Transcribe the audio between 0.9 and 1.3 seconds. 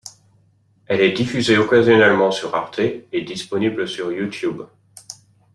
est